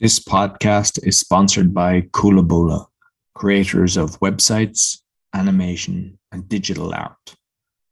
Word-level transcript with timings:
This 0.00 0.20
podcast 0.20 1.04
is 1.04 1.18
sponsored 1.18 1.74
by 1.74 2.02
Kulabula, 2.02 2.86
creators 3.34 3.96
of 3.96 4.20
websites, 4.20 5.00
animation, 5.34 6.20
and 6.30 6.48
digital 6.48 6.94
art. 6.94 7.34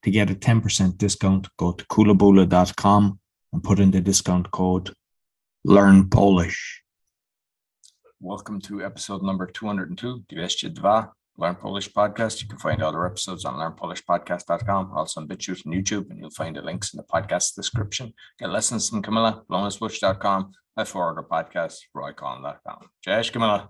To 0.04 0.12
get 0.12 0.30
a 0.30 0.36
10% 0.36 0.98
discount, 0.98 1.48
go 1.56 1.72
to 1.72 1.84
kulabula.com 1.86 3.18
and 3.52 3.64
put 3.64 3.80
in 3.80 3.90
the 3.90 4.00
discount 4.00 4.52
code 4.52 4.94
Learn 5.64 6.08
Polish. 6.08 6.84
Welcome 8.20 8.60
to 8.60 8.84
episode 8.84 9.24
number 9.24 9.48
202, 9.48 10.26
202, 10.28 11.10
Learn 11.38 11.54
Polish 11.56 11.90
Podcast. 11.92 12.40
You 12.40 12.46
can 12.48 12.58
find 12.58 12.84
other 12.84 13.04
episodes 13.04 13.44
on 13.44 13.54
learnpolishpodcast.com, 13.54 14.92
also 14.94 15.22
on 15.22 15.26
BitChute 15.26 15.64
and 15.64 15.74
YouTube, 15.74 16.08
and 16.10 16.20
you'll 16.20 16.30
find 16.30 16.54
the 16.54 16.62
links 16.62 16.94
in 16.94 16.98
the 16.98 17.02
podcast 17.02 17.56
description. 17.56 18.14
Get 18.38 18.50
lessons 18.50 18.88
from 18.88 19.02
Camilla, 19.02 19.42
bonusbush.com, 19.50 20.52
Podcast, 20.76 21.84
roycon.com. 21.94 22.88
Cześć 23.00 23.30
Camilla. 23.30 23.68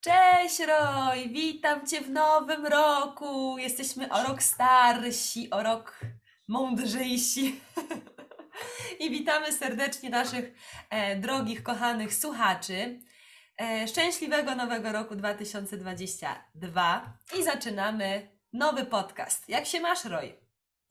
Cześć 0.00 0.60
Roy, 0.60 1.28
witam 1.28 1.86
Cię 1.86 2.00
w 2.00 2.10
nowym 2.10 2.66
roku. 2.66 3.58
Jesteśmy 3.58 4.12
o 4.12 4.22
rok 4.22 4.42
starsi, 4.42 5.50
o 5.50 5.62
rok 5.62 6.00
mądrzejsi. 6.48 7.60
I 9.00 9.10
witamy 9.10 9.52
serdecznie 9.52 10.10
naszych 10.10 10.54
e, 10.90 11.16
drogich, 11.16 11.62
kochanych 11.62 12.14
słuchaczy. 12.14 13.00
E, 13.60 13.88
szczęśliwego 13.88 14.54
nowego 14.54 14.92
roku 14.92 15.16
2022 15.16 17.18
i 17.38 17.42
zaczynamy 17.42 18.38
nowy 18.52 18.86
podcast. 18.86 19.48
Jak 19.48 19.66
się 19.66 19.80
masz, 19.80 20.04
Roy? 20.04 20.43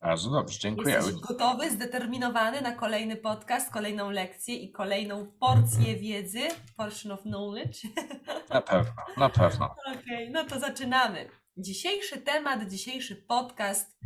Bardzo 0.04 0.30
dobrze, 0.30 0.58
dziękuję. 0.58 0.94
Jesteś 0.94 1.14
gotowy, 1.14 1.70
zdeterminowany 1.70 2.60
na 2.60 2.72
kolejny 2.72 3.16
podcast, 3.16 3.72
kolejną 3.72 4.10
lekcję 4.10 4.56
i 4.56 4.72
kolejną 4.72 5.32
porcję 5.40 5.96
wiedzy, 5.96 6.40
portion 6.76 7.12
of 7.12 7.22
knowledge? 7.22 7.78
Na 8.50 8.62
pewno, 8.62 8.92
na 9.16 9.28
pewno. 9.28 9.74
Okej, 9.86 10.02
okay, 10.02 10.30
no 10.30 10.44
to 10.44 10.60
zaczynamy. 10.60 11.28
Dzisiejszy 11.56 12.20
temat, 12.20 12.68
dzisiejszy 12.68 13.16
podcast 13.16 13.98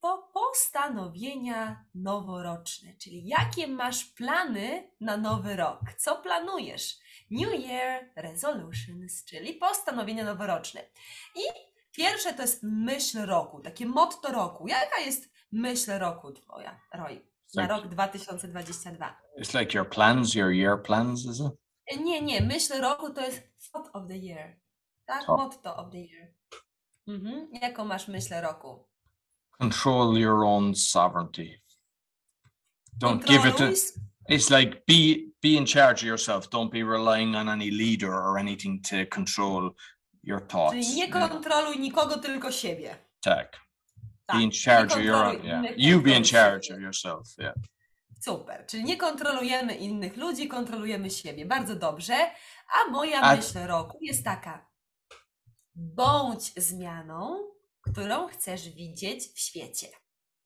to 0.00 0.30
postanowienia 0.34 1.84
noworoczne, 1.94 2.96
czyli 3.02 3.26
jakie 3.26 3.68
masz 3.68 4.04
plany 4.04 4.90
na 5.00 5.16
nowy 5.16 5.56
rok? 5.56 5.80
Co 5.98 6.16
planujesz? 6.16 6.98
New 7.30 7.64
Year 7.64 8.10
Resolutions, 8.16 9.24
czyli 9.24 9.54
postanowienia 9.54 10.24
noworoczne. 10.24 10.80
I 11.34 11.75
pierwsze 11.96 12.34
to 12.34 12.42
jest 12.42 12.62
myśl 12.62 13.26
roku, 13.26 13.60
takie 13.60 13.86
motto 13.86 14.32
roku. 14.32 14.68
Jaka 14.68 15.00
jest 15.00 15.28
myśl 15.52 15.98
roku 15.98 16.32
twoja, 16.32 16.80
Roy, 16.94 17.20
na 17.54 17.62
Like- 17.62 17.68
rok 17.68 17.86
2022? 17.88 19.16
It's 19.40 19.54
like 19.60 19.78
your 19.78 19.88
plans, 19.90 20.34
your 20.34 20.52
year 20.52 20.82
plans, 20.82 21.24
is 21.24 21.40
it? 21.40 22.00
Nie, 22.00 22.22
nie, 22.22 22.40
myśl 22.40 22.80
roku 22.80 23.10
to 23.12 23.20
jest 23.20 23.42
thought 23.72 23.90
of 23.94 24.08
the 24.08 24.16
year. 24.16 24.60
Tak? 25.06 25.28
Motto 25.28 25.76
of 25.76 25.90
the 25.92 25.98
year. 25.98 26.34
Mhm. 27.06 27.48
Jaką 27.62 27.84
masz 27.84 28.08
myśl 28.08 28.34
roku? 28.42 28.88
Control 29.60 30.18
your 30.18 30.44
own 30.44 30.74
sovereignty. 30.74 31.60
Don't 32.98 33.24
give 33.24 33.48
it 33.48 33.56
to. 33.56 33.64
It's 34.28 34.50
like 34.50 34.82
be 34.88 35.26
be 35.42 35.48
in 35.56 35.66
charge 35.66 36.02
of 36.02 36.08
yourself. 36.08 36.48
Don't 36.48 36.70
be 36.70 36.82
relying 36.84 37.36
on 37.36 37.48
any 37.48 37.70
leader 37.70 38.12
or 38.12 38.38
anything 38.38 38.82
to 38.82 39.06
control 39.06 39.70
your 40.26 40.46
thoughts. 40.46 40.72
Czyli 40.72 40.94
nie 40.94 41.08
kontroluj 41.08 41.78
nikogo, 41.78 42.18
tylko 42.18 42.52
siebie. 42.52 42.96
Tak. 43.22 43.66
Tak, 44.26 44.36
Be 44.36 44.42
in 44.42 44.50
charge 44.64 44.94
of 44.94 45.02
your 45.02 45.14
own. 45.14 45.44
Yeah. 45.44 45.78
You 45.78 46.02
be 46.02 46.10
in 46.10 46.24
charge 46.24 46.74
of 46.74 46.80
yourself. 46.80 47.28
Yeah. 47.38 47.54
Super, 48.20 48.66
czyli 48.66 48.84
nie 48.84 48.96
kontrolujemy 48.96 49.74
innych 49.74 50.16
ludzi, 50.16 50.48
kontrolujemy 50.48 51.10
siebie. 51.10 51.46
Bardzo 51.46 51.76
dobrze. 51.76 52.30
A 52.68 52.90
moja 52.90 53.20
A- 53.20 53.36
myśl 53.36 53.58
roku 53.66 53.98
jest 54.00 54.24
taka. 54.24 54.66
Bądź 55.74 56.52
zmianą, 56.56 57.50
którą 57.80 58.26
chcesz 58.26 58.68
widzieć 58.68 59.24
w 59.34 59.38
świecie. 59.38 59.88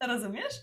Rozumiesz? 0.00 0.54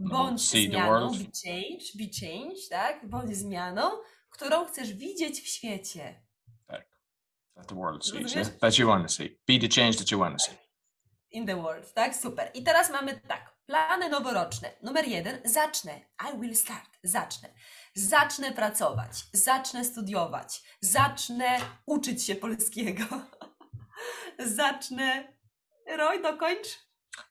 Bądź 0.00 0.48
see 0.48 0.66
zmianą, 0.66 1.10
be 1.10 1.18
change, 1.18 1.84
be 1.94 2.04
change, 2.20 2.60
tak? 2.70 3.08
Bądź 3.08 3.36
zmianą, 3.36 3.90
którą 4.30 4.64
chcesz 4.66 4.92
widzieć 4.92 5.40
w 5.40 5.46
świecie. 5.46 6.22
That 7.56 7.68
the 7.68 7.74
world 7.74 8.04
sees. 8.04 8.34
Yeah? 8.34 8.48
That 8.60 8.78
you 8.78 8.88
want 8.88 9.08
to 9.08 9.14
see. 9.14 9.38
Be 9.46 9.58
the 9.58 9.68
change 9.68 9.96
that 9.96 10.10
you 10.10 10.18
want 10.18 10.38
to 10.38 10.44
see. 10.44 10.58
In 11.30 11.46
the 11.46 11.56
world, 11.56 11.94
tak? 11.94 12.14
Super. 12.14 12.50
I 12.54 12.62
teraz 12.62 12.90
mamy 12.90 13.20
tak. 13.28 13.52
Plany 13.66 14.08
noworoczne. 14.08 14.70
Numer 14.82 15.08
jeden. 15.08 15.40
Zacznę. 15.44 16.00
I 16.32 16.38
will 16.40 16.56
start. 16.56 16.98
Zacznę. 17.02 17.48
Zacznę 17.94 18.52
pracować. 18.52 19.24
Zacznę 19.32 19.84
studiować. 19.84 20.62
Zacznę 20.80 21.60
uczyć 21.86 22.24
się 22.24 22.34
polskiego. 22.34 23.04
Zacznę. 24.56 25.34
Roy, 25.96 26.22
dokończ. 26.22 26.78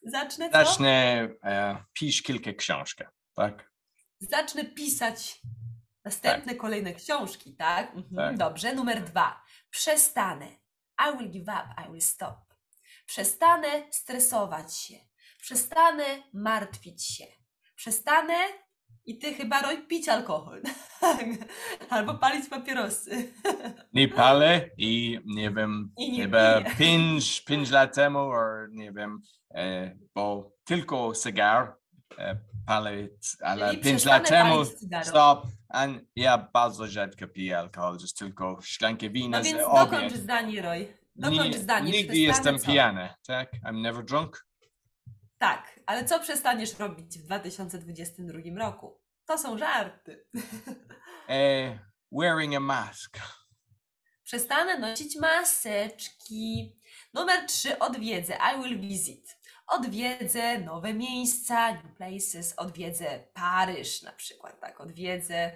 Zacznę 0.03 0.49
co? 0.49 0.65
Zacznę 0.65 1.27
e, 1.43 1.83
pisz 1.93 2.21
kilka 2.21 2.53
książkę, 2.53 3.07
tak? 3.35 3.71
Zacznę 4.19 4.65
pisać 4.65 5.41
następne 6.05 6.55
kolejne 6.55 6.93
książki, 6.93 7.55
tak? 7.55 7.87
Mhm, 7.95 8.15
Tak. 8.15 8.37
Dobrze. 8.37 8.73
Numer 8.73 9.03
dwa. 9.03 9.43
Przestanę. 9.69 10.47
I 10.99 11.17
will 11.17 11.29
give 11.31 11.43
up. 11.47 11.67
I 11.87 11.91
will 11.91 12.01
stop. 12.01 12.35
Przestanę 13.05 13.67
stresować 13.91 14.75
się. 14.77 14.95
Przestanę 15.41 16.03
martwić 16.33 17.03
się. 17.05 17.25
Przestanę 17.75 18.33
i 19.05 19.17
ty 19.19 19.33
chyba 19.33 19.61
Roy 19.61 19.77
pić 19.87 20.09
alkohol. 20.09 20.61
Albo 21.89 22.13
palić 22.13 22.49
papierosy. 22.49 23.33
Nie 23.93 24.07
palę 24.07 24.69
i 24.77 25.19
nie 25.25 25.51
wiem, 25.51 25.93
I 25.97 26.11
nie 26.11 26.21
chyba 26.21 26.61
piję. 26.61 26.75
pięć, 26.77 27.41
pięć 27.41 27.69
lat 27.69 27.95
temu, 27.95 28.19
or 28.19 28.69
nie 28.71 28.91
wiem, 28.91 29.21
e, 29.55 29.95
bo 30.15 30.51
tylko 30.65 31.11
cygar 31.11 31.75
e, 32.17 32.37
palę, 32.65 32.91
ale 33.43 33.69
Czyli 33.69 33.73
lat 33.73 33.79
przestanę 33.81 34.25
temu 34.25 34.55
palić 34.55 34.79
cygaro. 34.79 35.05
stop. 35.05 35.47
And 35.69 36.03
ja 36.15 36.37
bardzo 36.53 36.87
rzadko 36.87 37.27
piję 37.27 37.59
alkohol, 37.59 37.97
just 38.01 38.17
tylko 38.19 38.59
szklankę 38.61 39.09
wina 39.09 39.37
No 39.37 39.43
z 39.43 39.47
więc 39.47 39.61
obiad. 39.63 39.89
dokończ 39.91 40.13
zdanie, 40.13 40.61
Roy. 40.61 40.97
Nie- 41.15 41.59
zdanie. 41.59 41.91
Nigdy 41.91 42.17
jestem 42.17 42.59
co? 42.59 42.65
pijany, 42.65 43.09
tak? 43.27 43.51
I'm 43.53 43.81
never 43.81 44.05
drunk. 44.05 44.45
Tak, 45.37 45.79
ale 45.85 46.05
co 46.05 46.19
przestaniesz 46.19 46.79
robić 46.79 47.17
w 47.19 47.23
2022 47.25 48.39
roku? 48.59 49.01
To 49.25 49.37
są 49.37 49.57
żarty. 49.57 50.25
E, 51.29 51.79
wearing 52.11 52.55
a 52.55 52.59
mask. 52.59 53.17
Przestanę 54.23 54.79
nosić 54.79 55.15
maseczki. 55.15 56.75
Numer 57.13 57.45
3. 57.45 57.79
Odwiedzę. 57.79 58.37
I 58.55 58.61
will 58.63 58.81
visit. 58.81 59.37
Odwiedzę 59.71 60.59
nowe 60.59 60.93
miejsca, 60.93 61.71
new 61.73 61.95
places. 61.97 62.53
Odwiedzę 62.57 63.19
Paryż 63.33 64.01
na 64.01 64.11
przykład, 64.11 64.59
tak. 64.59 64.81
Odwiedzę 64.81 65.51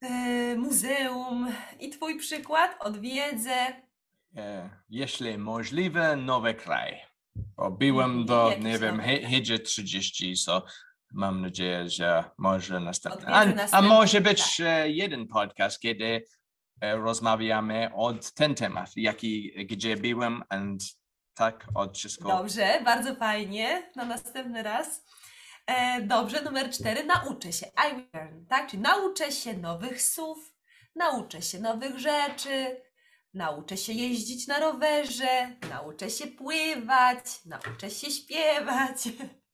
e, 0.00 0.56
muzeum. 0.56 1.52
I 1.80 1.90
twój 1.90 2.18
przykład? 2.18 2.76
Odwiedzę. 2.80 3.56
E, 4.36 4.70
jeśli 4.90 5.38
możliwe, 5.38 6.16
nowy 6.16 6.54
kraj. 6.54 7.00
Bo 7.56 7.70
byłem 7.70 8.10
Mhm, 8.10 8.26
do, 8.26 8.48
jakiś 8.50 8.64
nie 8.64 8.78
wiem, 8.78 8.96
nowy 8.96 9.08
he- 9.08 9.18
kraj. 9.18 9.30
Hidzie 9.30 9.58
30, 9.58 10.36
so 10.36 10.64
mam 11.12 11.40
nadzieję, 11.40 11.88
że 11.88 12.24
może 12.38 12.80
następny. 12.80 13.26
A, 13.34 13.46
a 13.72 13.82
może 13.82 14.20
kraj. 14.20 14.34
być 14.34 14.60
e, 14.60 14.90
jeden 14.90 15.26
podcast, 15.28 15.80
kiedy 15.80 16.24
rozmawiamy 16.82 17.90
od 17.94 18.32
ten 18.32 18.54
temat, 18.54 18.90
jaki, 18.96 19.52
gdzie 19.66 19.96
byłem, 19.96 20.42
and 20.48 20.82
tak, 21.34 21.66
od 21.74 21.98
wszystko. 21.98 22.28
Dobrze, 22.28 22.80
bardzo 22.84 23.14
fajnie. 23.14 23.90
Na 23.96 24.04
następny 24.04 24.62
raz. 24.62 25.04
E, 25.66 26.00
dobrze, 26.02 26.42
numer 26.42 26.70
cztery. 26.70 27.04
Nauczę 27.04 27.52
się. 27.52 27.66
I 27.66 28.08
learn, 28.14 28.46
tak? 28.46 28.70
Czyli 28.70 28.82
nauczę 28.82 29.32
się 29.32 29.54
nowych 29.54 30.02
słów, 30.02 30.38
nauczę 30.94 31.42
się 31.42 31.58
nowych 31.58 31.98
rzeczy, 31.98 32.82
nauczę 33.34 33.76
się 33.76 33.92
jeździć 33.92 34.46
na 34.46 34.58
rowerze, 34.58 35.56
nauczę 35.70 36.10
się 36.10 36.26
pływać, 36.26 37.44
nauczę 37.44 37.90
się 37.90 38.10
śpiewać, 38.10 38.96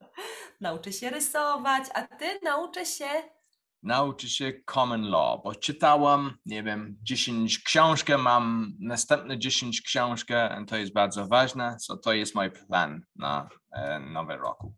nauczę 0.61 0.93
się 0.93 1.11
rysować, 1.11 1.85
a 1.94 2.03
ty 2.03 2.27
nauczę 2.43 2.87
się. 2.87 3.39
Nauczę 3.82 4.29
się 4.29 4.53
common 4.53 5.03
law, 5.03 5.41
bo 5.44 5.55
czytałam, 5.55 6.38
nie 6.47 6.62
wiem, 6.62 6.97
10 7.03 7.59
książkę, 7.59 8.19
mam 8.19 8.73
następne 8.81 9.38
10 9.38 9.82
książkę, 9.82 10.65
to 10.69 10.77
jest 10.77 10.93
bardzo 10.93 11.27
ważne, 11.27 11.77
so 11.81 11.97
to 11.97 12.12
jest 12.12 12.35
mój 12.35 12.50
plan 12.50 13.00
na 13.17 13.49
e, 13.73 14.00
nowy 14.00 14.37
roku. 14.37 14.75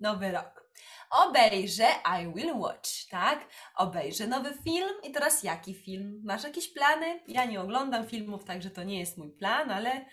Nowy 0.00 0.32
rok. 0.32 0.64
Obejrzę 1.10 1.86
I 2.20 2.34
will 2.34 2.52
watch, 2.56 2.90
tak? 3.10 3.48
Obejrzę 3.76 4.26
nowy 4.26 4.54
film 4.64 4.90
i 5.02 5.12
teraz 5.12 5.42
jaki 5.42 5.74
film? 5.74 6.20
Masz 6.24 6.44
jakieś 6.44 6.72
plany? 6.72 7.20
Ja 7.28 7.44
nie 7.44 7.60
oglądam 7.60 8.06
filmów, 8.06 8.44
także 8.44 8.70
to 8.70 8.82
nie 8.84 8.98
jest 8.98 9.18
mój 9.18 9.30
plan, 9.30 9.70
ale 9.70 10.06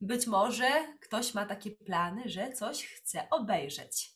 być 0.00 0.26
może 0.26 0.68
ktoś 1.00 1.34
ma 1.34 1.46
takie 1.46 1.70
plany, 1.70 2.22
że 2.26 2.52
coś 2.52 2.86
chce 2.86 3.30
obejrzeć. 3.30 4.10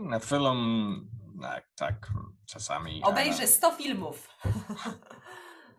Na 0.00 0.18
film 0.18 1.08
tak, 1.42 1.68
tak 1.76 2.08
czasami. 2.46 3.02
Obejrzę 3.02 3.46
100 3.46 3.70
filmów. 3.72 4.28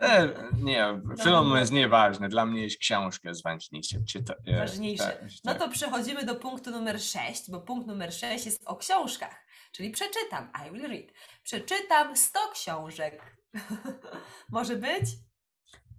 E, 0.02 0.34
nie, 0.64 1.02
film 1.24 1.50
no. 1.50 1.58
jest 1.58 1.72
nieważny. 1.72 2.30
Dla 2.30 2.46
mnie 2.46 2.64
jest 2.64 2.78
książka 2.78 3.30
jest 3.30 3.44
ważniejsza. 3.44 3.98
Czyta, 4.08 4.34
Ważniejsze. 4.58 5.04
tak, 5.04 5.22
No 5.44 5.54
tak. 5.54 5.62
to 5.62 5.70
przechodzimy 5.70 6.26
do 6.26 6.36
punktu 6.36 6.72
numer 6.72 7.02
6, 7.02 7.52
bo 7.52 7.62
punkt 7.62 7.88
numer 7.88 8.14
6 8.14 8.46
jest 8.46 8.64
o 8.66 8.76
książkach. 8.76 9.46
Czyli 9.72 9.92
przeczytam. 9.92 10.52
I 10.68 10.72
will 10.72 10.88
read. 10.88 11.06
Przeczytam 11.44 12.18
100 12.18 12.40
książek. 12.54 13.38
Może 14.50 14.76
być? 14.76 15.06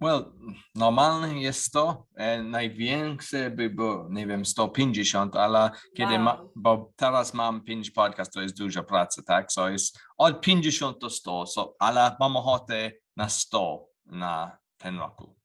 Well, 0.01 0.33
normalnie 0.75 1.41
jest 1.41 1.71
to. 1.71 2.07
E, 2.15 2.43
największe 2.43 3.51
by 3.51 3.69
było, 3.69 4.07
nie 4.09 4.27
wiem, 4.27 4.45
150, 4.45 5.35
ale 5.35 5.71
kiedy 5.95 6.19
ma, 6.19 6.43
bo 6.55 6.93
teraz 6.95 7.33
mam 7.33 7.63
5 7.63 7.91
podcast, 7.91 8.33
to 8.33 8.41
jest 8.41 8.57
dużo 8.57 8.83
pracy, 8.83 9.23
tak? 9.23 9.51
So 9.51 9.69
jest 9.69 9.99
od 10.17 10.41
50 10.41 10.97
do 10.97 11.09
100, 11.09 11.45
so, 11.45 11.75
ale 11.79 12.15
mam 12.19 12.37
ochotę 12.37 12.91
na 13.17 13.29
100 13.29 13.87
na 14.05 14.57
ten 14.77 14.97
roku. 14.99 15.35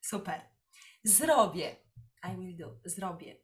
Super. 0.00 0.40
Zrobię. 1.04 1.76
I 2.32 2.36
will 2.36 2.56
do. 2.56 2.76
Zrobię. 2.84 3.36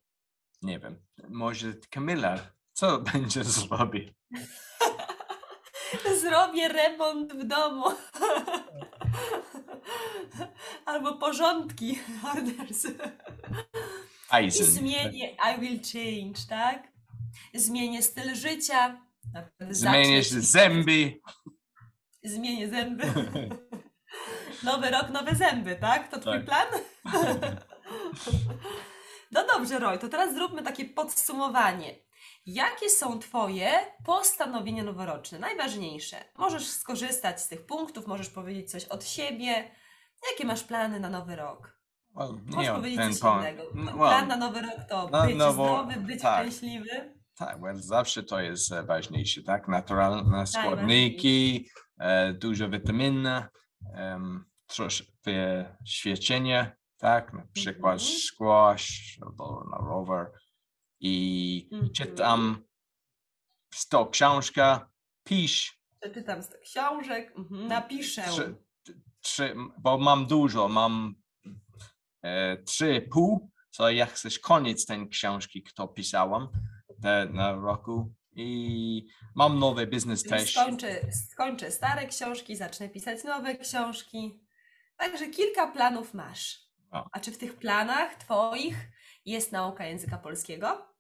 Nie 0.63 0.79
wiem, 0.79 1.03
może 1.29 1.75
Kamila, 1.91 2.39
co 2.73 2.99
będzie 3.13 3.45
zrobić? 3.45 4.13
Zrobię 6.23 6.69
remont 6.69 7.33
w 7.33 7.45
domu. 7.45 7.85
Albo 10.95 11.13
porządki. 11.15 11.99
Orders. 12.35 12.87
I 14.43 14.51
zmienię. 14.51 15.31
I 15.31 15.61
will 15.61 15.81
change, 15.93 16.41
tak? 16.49 16.89
Zmienię 17.55 18.03
styl 18.03 18.35
życia. 18.35 19.01
Zmienisz 19.71 20.29
zacznie- 20.29 20.41
zęby. 20.41 21.21
Zmienię 22.35 22.69
zęby. 22.69 23.05
Nowy 24.63 24.91
rok, 24.91 25.11
nowe 25.11 25.35
zęby, 25.35 25.77
tak? 25.77 26.09
To 26.09 26.19
twój 26.21 26.33
Tak. 26.33 26.45
plan? 26.45 26.67
No 29.31 29.47
dobrze, 29.47 29.79
Roy, 29.79 29.99
to 29.99 30.09
teraz 30.09 30.35
zróbmy 30.35 30.63
takie 30.63 30.85
podsumowanie. 30.85 31.95
Jakie 32.47 32.91
są 32.91 33.19
Twoje 33.19 33.71
postanowienia 34.05 34.83
noworoczne? 34.85 35.39
Najważniejsze. 35.39 36.25
Możesz 36.37 36.67
skorzystać 36.67 37.41
z 37.43 37.49
tych 37.49 37.67
punktów, 37.67 38.07
możesz 38.07 38.31
powiedzieć 38.31 38.71
coś 38.71 38.85
od 38.85 39.05
siebie. 39.09 39.71
Jakie 40.31 40.45
masz 40.45 40.65
plany 40.65 41.01
na 41.01 41.09
nowy 41.11 41.37
rok? 41.37 41.79
Well, 42.17 42.29
Możesz 42.47 42.69
nie, 42.69 42.75
powiedzieć 42.75 42.99
ten 42.99 43.13
coś 43.13 43.21
po- 43.21 43.39
innego. 43.39 43.63
Plan 43.73 43.99
well, 43.99 44.27
na 44.29 44.37
nowy 44.37 44.63
rok 44.63 44.75
to 44.89 45.09
na 45.09 45.27
być 45.27 45.37
nowo- 45.37 45.85
zdrowy, 45.85 46.01
być 46.07 46.23
tak. 46.23 46.41
szczęśliwy. 46.41 47.15
Tak, 47.39 47.61
well, 47.61 47.77
zawsze 47.83 48.23
to 48.23 48.41
jest 48.41 48.73
e, 48.73 48.83
ważniejsze, 48.83 49.43
tak? 49.43 49.69
Naturalne 49.69 50.47
składniki, 50.47 51.69
Najważniejsze. 51.97 52.31
e, 52.31 52.33
dużo 52.35 52.69
witaminy, 52.69 53.43
um, 53.95 54.45
troszkę 54.67 55.75
świecenia, 55.87 56.73
tak? 56.99 57.33
Na 57.33 57.47
przykład 57.53 58.01
Mhm. 58.01 58.19
squash 58.21 59.19
albo 59.23 59.65
na 59.71 59.79
rower. 59.89 60.27
I 61.01 61.69
Mhm. 61.73 61.93
czytam 61.93 62.65
100 63.75 64.07
książka, 64.07 64.91
pisz 65.25 65.79
Przeczytam 66.01 66.43
z 66.43 66.49
książek, 66.49 67.33
mhm, 67.37 67.67
napiszę. 67.69 68.23
trzy, 68.23 68.57
trzy, 69.25 69.55
bo 69.79 69.99
mam 69.99 70.27
dużo, 70.27 70.69
mam 70.69 71.15
e, 72.23 72.57
trzy 72.57 73.09
pół, 73.13 73.51
so 73.71 73.91
jak 73.91 74.13
chcesz 74.13 74.39
koniec 74.39 74.87
tej 74.87 75.09
książki, 75.09 75.63
kto 75.63 75.89
pisałam 75.89 76.49
te, 77.03 77.27
na 77.33 77.53
roku 77.53 78.15
i 78.33 79.07
mam 79.35 79.59
nowy 79.59 79.87
biznes 79.87 80.23
też. 80.23 80.53
Skończę, 80.53 81.01
skończę 81.33 81.71
stare 81.71 82.07
książki, 82.07 82.57
zacznę 82.57 82.89
pisać 82.89 83.25
nowe 83.25 83.55
książki. 83.55 84.41
Także 84.97 85.27
kilka 85.27 85.67
planów 85.67 86.15
masz. 86.15 86.65
A 87.13 87.21
czy 87.21 87.33
w 87.33 87.39
tych 87.39 87.57
planach 87.57 88.15
Twoich 88.15 88.77
jest 89.25 89.53
nauka 89.53 89.87
języka 89.87 90.19
polskiego? 90.19 90.94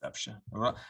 Zawsze. 0.00 0.40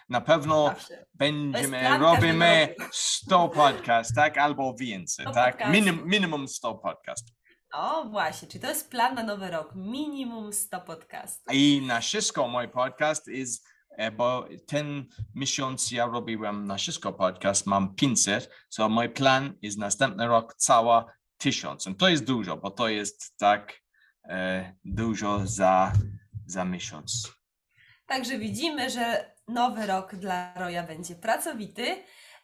Na 0.08 0.20
pewno 0.20 0.66
Zawsze. 0.66 1.06
będziemy, 1.14 1.98
robimy 1.98 2.68
każdego 2.68 2.90
100 2.92 3.48
podcast, 3.48 4.14
tak? 4.14 4.38
Albo 4.38 4.74
więcej, 4.74 5.26
100 5.26 5.34
tak? 5.34 5.72
Minim, 5.72 6.02
minimum 6.04 6.48
100 6.48 6.74
podcast. 6.74 7.36
O, 7.72 8.04
właśnie, 8.04 8.48
czy 8.48 8.60
to 8.60 8.68
jest 8.68 8.90
plan 8.90 9.14
na 9.14 9.22
nowy 9.22 9.50
rok? 9.50 9.74
Minimum 9.74 10.52
100 10.52 10.80
podcastów. 10.80 11.54
I 11.54 11.82
na 11.86 12.00
wszystko 12.00 12.48
mój 12.48 12.68
podcast 12.68 13.28
jest, 13.28 13.66
e, 13.90 14.10
bo 14.10 14.48
ten 14.66 15.06
miesiąc 15.34 15.90
ja 15.90 16.06
robiłem 16.06 16.64
na 16.64 16.76
wszystko 16.76 17.12
podcast, 17.12 17.66
mam 17.66 17.94
500, 17.94 18.50
so 18.68 18.88
mój 18.88 19.08
plan 19.08 19.54
jest 19.62 19.78
następny 19.78 20.26
rok 20.26 20.54
cała 20.54 21.12
1000. 21.38 21.86
I 21.86 21.94
to 21.94 22.08
jest 22.08 22.24
dużo, 22.24 22.56
bo 22.56 22.70
to 22.70 22.88
jest 22.88 23.38
tak 23.38 23.80
e, 24.28 24.74
dużo 24.84 25.40
za, 25.44 25.92
za 26.46 26.64
miesiąc. 26.64 27.36
Także 28.06 28.38
widzimy, 28.38 28.90
że 28.90 29.34
nowy 29.48 29.86
rok 29.86 30.14
dla 30.14 30.54
Roya 30.54 30.82
będzie 30.86 31.14
pracowity. 31.14 31.96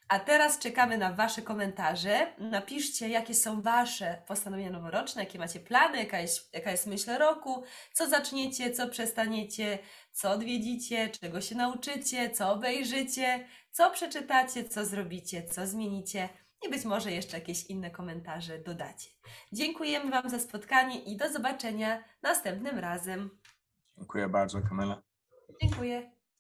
A 0.09 0.19
teraz 0.19 0.59
czekamy 0.59 0.99
na 0.99 1.13
Wasze 1.13 1.43
komentarze. 1.43 2.27
Napiszcie, 2.39 3.09
jakie 3.09 3.35
są 3.35 3.63
Wasze 3.63 4.23
postanowienia 4.27 4.71
noworoczne, 4.71 5.25
jakie 5.25 5.39
macie 5.39 5.61
plany, 5.61 5.99
jaka 5.99 6.21
jest, 6.21 6.55
jaka 6.55 6.71
jest 6.71 6.87
myśl 6.87 7.11
roku, 7.19 7.65
co 7.93 8.09
zaczniecie, 8.09 8.71
co 8.71 8.89
przestaniecie, 8.89 9.79
co 10.13 10.31
odwiedzicie, 10.31 11.09
czego 11.09 11.41
się 11.41 11.55
nauczycie, 11.55 12.31
co 12.31 12.53
obejrzycie, 12.53 13.49
co 13.71 13.91
przeczytacie, 13.91 14.65
co 14.65 14.85
zrobicie, 14.85 15.45
co 15.45 15.67
zmienicie 15.67 16.29
i 16.67 16.71
być 16.71 16.85
może 16.85 17.13
jeszcze 17.13 17.39
jakieś 17.39 17.67
inne 17.67 17.91
komentarze 17.91 18.59
dodacie. 18.59 19.11
Dziękujemy 19.53 20.11
Wam 20.11 20.31
za 20.31 20.39
spotkanie 20.39 20.99
i 21.05 21.17
do 21.17 21.33
zobaczenia 21.33 22.05
następnym 22.23 22.79
razem. 22.79 23.31
Dziękuję 23.97 24.29
bardzo, 24.29 24.63
Kamila. 24.63 25.12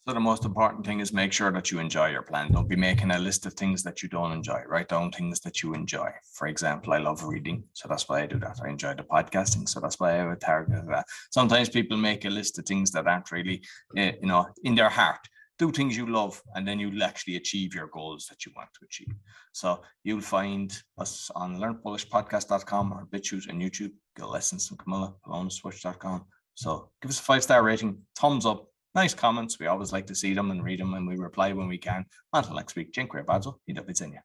So 0.04 0.12
the 0.12 0.18
most 0.18 0.44
important 0.44 0.84
thing 0.84 0.98
is 0.98 1.12
make 1.12 1.32
sure 1.32 1.52
that 1.52 1.70
you 1.70 1.78
enjoy 1.78 2.08
your 2.10 2.22
plan. 2.22 2.50
Don't 2.50 2.68
be 2.68 2.74
making 2.74 3.12
a 3.12 3.18
list 3.20 3.46
of 3.46 3.52
things 3.52 3.84
that 3.84 4.02
you 4.02 4.08
don't 4.08 4.32
enjoy. 4.32 4.60
Write 4.66 4.88
down 4.88 5.12
things 5.12 5.38
that 5.40 5.62
you 5.62 5.74
enjoy. 5.74 6.10
For 6.34 6.48
example, 6.48 6.92
I 6.92 6.98
love 6.98 7.22
reading, 7.22 7.62
so 7.72 7.86
that's 7.86 8.08
why 8.08 8.22
I 8.22 8.26
do 8.26 8.40
that. 8.40 8.58
I 8.64 8.68
enjoy 8.68 8.94
the 8.94 9.04
podcasting, 9.04 9.68
so 9.68 9.78
that's 9.78 10.00
why 10.00 10.14
I 10.14 10.16
have 10.16 10.32
a 10.32 10.36
target 10.36 10.80
of 10.80 10.88
that. 10.88 11.06
Sometimes 11.30 11.68
people 11.68 11.96
make 11.96 12.24
a 12.24 12.30
list 12.30 12.58
of 12.58 12.66
things 12.66 12.90
that 12.90 13.06
aren't 13.06 13.30
really, 13.30 13.62
eh, 13.96 14.14
you 14.20 14.26
know, 14.26 14.48
in 14.64 14.74
their 14.74 14.88
heart. 14.88 15.20
Do 15.60 15.70
things 15.70 15.96
you 15.96 16.06
love, 16.06 16.42
and 16.56 16.66
then 16.66 16.80
you'll 16.80 17.04
actually 17.04 17.36
achieve 17.36 17.72
your 17.72 17.86
goals 17.86 18.26
that 18.26 18.44
you 18.44 18.50
want 18.56 18.70
to 18.80 18.84
achieve. 18.84 19.14
So 19.52 19.82
you'll 20.02 20.20
find 20.20 20.76
us 20.98 21.30
on 21.36 21.58
learnpolishpodcast.com 21.60 22.92
or 22.92 23.06
BitChute 23.06 23.48
and 23.48 23.62
YouTube. 23.62 23.92
Get 24.16 24.28
lessons 24.28 24.66
from 24.66 24.78
Camilla, 24.78 25.14
polonaswitch.com. 25.24 26.24
So 26.54 26.90
give 27.00 27.10
us 27.10 27.20
a 27.20 27.22
five 27.22 27.44
star 27.44 27.62
rating, 27.62 27.98
thumbs 28.18 28.46
up, 28.46 28.71
nice 28.94 29.14
comments. 29.14 29.58
We 29.58 29.66
always 29.66 29.92
like 29.92 30.06
to 30.06 30.14
see 30.14 30.34
them 30.34 30.50
and 30.50 30.62
read 30.64 30.80
them, 30.80 30.94
and 30.94 31.06
we 31.06 31.16
reply 31.16 31.52
when 31.52 31.68
we 31.68 31.78
can. 31.78 32.04
Until 32.32 32.54
next 32.54 32.76
week, 32.76 32.90
dziękuję 32.90 33.24
bardzo 33.24 33.58
i 33.66 33.74
do 33.74 33.84
widzenia. 33.84 34.22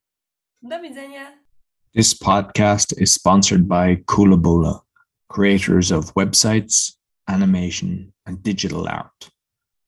Do 0.62 0.81
widzenia. 0.81 1.38
This 1.93 2.13
podcast 2.13 3.01
is 3.01 3.13
sponsored 3.13 3.67
by 3.67 4.03
Coolabola, 4.05 4.81
creators 5.27 5.91
of 5.91 6.13
websites, 6.13 6.97
animation, 7.27 8.13
and 8.25 8.43
digital 8.43 8.88
art. 8.88 9.31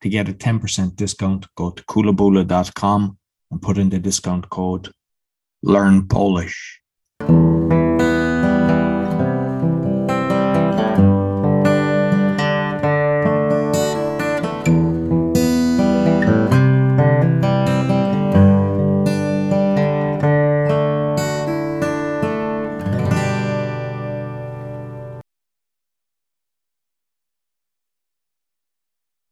To 0.01 0.09
get 0.09 0.29
a 0.29 0.33
10% 0.33 0.95
discount, 0.95 1.47
go 1.55 1.71
to 1.71 1.83
coolabola.com 1.83 3.17
and 3.51 3.61
put 3.61 3.77
in 3.77 3.89
the 3.89 3.99
discount 3.99 4.49
code 4.49 4.91
Learn 5.61 6.07
Polish. 6.07 6.81